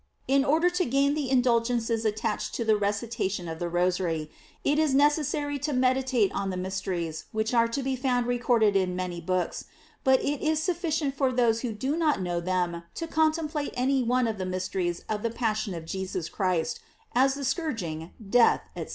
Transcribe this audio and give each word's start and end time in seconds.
GLORIES 0.27 0.41
OF 0.41 0.41
MARY 0.41 0.61
655 0.61 0.63
In 0.63 0.63
order 0.63 0.75
to 0.77 0.97
gain 0.97 1.13
the 1.27 1.31
indulgences 1.31 2.05
attached 2.05 2.55
to 2.55 2.65
the 2.65 2.75
recitation 2.75 3.47
of 3.47 3.59
the 3.59 3.69
Rosary, 3.69 4.31
it 4.63 4.79
is 4.79 4.95
necessary 4.95 5.59
to 5.59 5.73
meditate 5.73 6.31
on 6.31 6.49
the 6.49 6.57
mysteries 6.57 7.25
which 7.31 7.53
are 7.53 7.67
to 7.67 7.83
be 7.83 7.95
found 7.95 8.25
recorded 8.25 8.75
in 8.75 8.95
many 8.95 9.21
books; 9.21 9.65
but 10.03 10.19
it 10.23 10.41
is 10.41 10.57
sufficient 10.59 11.15
for 11.15 11.31
those 11.31 11.61
who 11.61 11.71
do 11.71 11.95
not 11.95 12.19
know 12.19 12.39
them 12.39 12.81
to 12.95 13.05
contemplate 13.05 13.75
any 13.75 14.01
one 14.01 14.27
of 14.27 14.39
the 14.39 14.45
mysteries 14.47 15.05
of 15.07 15.21
the 15.21 15.29
passion 15.29 15.75
of 15.75 15.85
Jesus 15.85 16.29
Christ, 16.29 16.79
as 17.13 17.35
the 17.35 17.45
scourging, 17.45 18.09
death, 18.27 18.61
&c. 18.75 18.87